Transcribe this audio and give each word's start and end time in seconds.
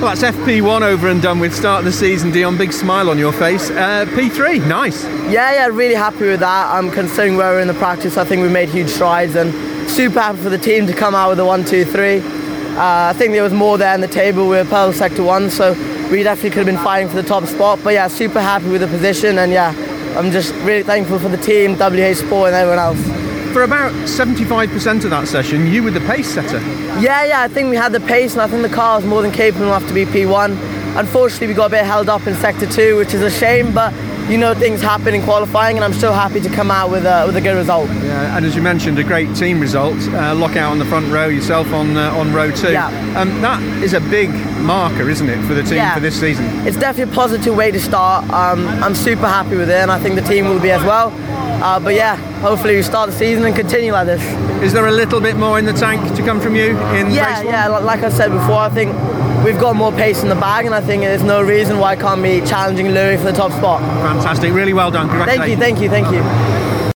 Well, 0.00 0.14
that's 0.14 0.22
FP1 0.22 0.82
over 0.82 1.08
and 1.08 1.20
done 1.20 1.40
with. 1.40 1.52
Start 1.52 1.80
of 1.80 1.84
the 1.84 1.90
season, 1.90 2.30
Dion. 2.30 2.56
Big 2.56 2.72
smile 2.72 3.10
on 3.10 3.18
your 3.18 3.32
face. 3.32 3.68
Uh, 3.68 4.06
P3, 4.10 4.64
nice. 4.68 5.02
Yeah, 5.28 5.52
yeah, 5.52 5.66
really 5.66 5.96
happy 5.96 6.28
with 6.28 6.38
that. 6.38 6.72
I'm 6.72 6.88
considering 6.88 7.36
where 7.36 7.54
we're 7.54 7.60
in 7.60 7.66
the 7.66 7.74
practice. 7.74 8.16
I 8.16 8.24
think 8.24 8.42
we 8.42 8.48
made 8.48 8.68
huge 8.68 8.90
strides 8.90 9.34
and 9.34 9.52
super 9.90 10.20
happy 10.20 10.38
for 10.38 10.50
the 10.50 10.58
team 10.58 10.86
to 10.86 10.92
come 10.92 11.16
out 11.16 11.30
with 11.30 11.40
a 11.40 11.44
one, 11.44 11.64
two, 11.64 11.84
three. 11.84 12.20
Uh, 12.20 13.10
I 13.10 13.12
think 13.14 13.32
there 13.32 13.42
was 13.42 13.52
more 13.52 13.76
there 13.76 13.92
in 13.92 14.00
the 14.00 14.06
table. 14.06 14.44
We 14.44 14.50
were 14.50 14.64
purple 14.64 14.92
sector 14.92 15.24
1, 15.24 15.50
so 15.50 15.72
we 16.12 16.22
definitely 16.22 16.50
could 16.50 16.58
have 16.58 16.66
been 16.66 16.84
fighting 16.84 17.08
for 17.08 17.16
the 17.16 17.28
top 17.28 17.44
spot. 17.46 17.80
But 17.82 17.94
yeah, 17.94 18.06
super 18.06 18.40
happy 18.40 18.70
with 18.70 18.82
the 18.82 18.86
position 18.86 19.38
and 19.38 19.50
yeah, 19.50 19.74
I'm 20.16 20.30
just 20.30 20.54
really 20.62 20.84
thankful 20.84 21.18
for 21.18 21.28
the 21.28 21.36
team, 21.38 21.74
WH 21.74 22.18
Sport 22.18 22.52
and 22.52 22.54
everyone 22.54 22.78
else. 22.78 23.27
For 23.52 23.62
about 23.62 23.92
75% 23.92 25.04
of 25.04 25.10
that 25.10 25.26
session, 25.26 25.66
you 25.66 25.82
were 25.82 25.90
the 25.90 26.00
pace 26.00 26.28
setter. 26.34 26.60
Yeah, 27.00 27.24
yeah, 27.24 27.40
I 27.40 27.48
think 27.48 27.70
we 27.70 27.76
had 27.76 27.92
the 27.92 28.00
pace 28.00 28.34
and 28.34 28.42
I 28.42 28.46
think 28.46 28.62
the 28.62 28.74
car 28.74 28.96
was 28.96 29.06
more 29.06 29.22
than 29.22 29.32
capable 29.32 29.66
enough 29.66 29.86
to 29.88 29.94
be 29.94 30.04
P1. 30.04 30.96
Unfortunately, 30.96 31.46
we 31.46 31.54
got 31.54 31.66
a 31.66 31.70
bit 31.70 31.84
held 31.84 32.08
up 32.08 32.26
in 32.26 32.34
Sector 32.34 32.66
2, 32.66 32.96
which 32.96 33.14
is 33.14 33.22
a 33.22 33.30
shame, 33.30 33.72
but 33.72 33.92
you 34.28 34.36
know 34.36 34.52
things 34.52 34.82
happen 34.82 35.14
in 35.14 35.22
qualifying 35.22 35.76
and 35.76 35.84
I'm 35.84 35.94
still 35.94 36.12
happy 36.12 36.40
to 36.40 36.50
come 36.50 36.70
out 36.70 36.90
with 36.90 37.06
a, 37.06 37.24
with 37.26 37.36
a 37.36 37.40
good 37.40 37.56
result. 37.56 37.88
Yeah, 37.88 38.36
and 38.36 38.44
as 38.44 38.54
you 38.54 38.60
mentioned, 38.60 38.98
a 38.98 39.04
great 39.04 39.34
team 39.34 39.58
result. 39.60 39.96
Uh, 40.08 40.34
lockout 40.34 40.70
on 40.70 40.78
the 40.78 40.84
front 40.84 41.10
row, 41.10 41.28
yourself 41.28 41.72
on 41.72 41.96
uh, 41.96 42.12
on 42.12 42.32
row 42.34 42.50
two. 42.50 42.72
Yeah. 42.72 42.88
Um, 43.16 43.40
that 43.40 43.62
is 43.82 43.94
a 43.94 44.00
big 44.00 44.30
marker, 44.60 45.08
isn't 45.08 45.28
it, 45.28 45.42
for 45.46 45.54
the 45.54 45.62
team 45.62 45.76
Yeah. 45.76 45.94
for 45.94 46.00
this 46.00 46.18
season? 46.18 46.44
It's 46.66 46.76
definitely 46.76 47.12
a 47.12 47.16
positive 47.16 47.54
way 47.56 47.70
to 47.70 47.80
start. 47.80 48.28
Um, 48.30 48.66
I'm 48.82 48.94
super 48.94 49.26
happy 49.26 49.56
with 49.56 49.70
it 49.70 49.76
and 49.76 49.90
I 49.90 49.98
think 49.98 50.14
the 50.14 50.22
team 50.22 50.48
will 50.48 50.60
be 50.60 50.70
as 50.70 50.82
well. 50.84 51.12
Uh, 51.62 51.80
but 51.80 51.94
yeah, 51.94 52.16
hopefully 52.40 52.76
we 52.76 52.82
start 52.82 53.10
the 53.10 53.16
season 53.16 53.44
and 53.44 53.54
continue 53.54 53.92
like 53.92 54.06
this. 54.06 54.22
Is 54.62 54.72
there 54.72 54.86
a 54.86 54.92
little 54.92 55.20
bit 55.20 55.36
more 55.36 55.58
in 55.58 55.64
the 55.64 55.72
tank 55.72 56.14
to 56.16 56.22
come 56.22 56.40
from 56.40 56.54
you 56.56 56.70
in 56.94 57.10
Yeah, 57.10 57.42
yeah, 57.42 57.68
like 57.68 58.02
I 58.02 58.08
said 58.10 58.30
before, 58.30 58.58
I 58.58 58.68
think 58.68 58.94
we've 59.44 59.58
got 59.58 59.76
more 59.76 59.92
pace 59.92 60.22
in 60.22 60.28
the 60.28 60.34
bag 60.34 60.66
and 60.66 60.74
I 60.74 60.80
think 60.80 61.02
there's 61.02 61.22
no 61.22 61.42
reason 61.42 61.78
why 61.78 61.92
I 61.92 61.96
can't 61.96 62.22
be 62.22 62.40
challenging 62.42 62.88
Louis 62.88 63.16
for 63.16 63.24
the 63.24 63.32
top 63.32 63.52
spot. 63.52 63.80
Fantastic, 64.02 64.52
really 64.52 64.72
well 64.74 64.90
done. 64.90 65.08
Thank 65.26 65.48
you, 65.48 65.56
thank 65.56 65.80
you, 65.80 65.88
thank 65.88 66.10
you. 66.12 66.57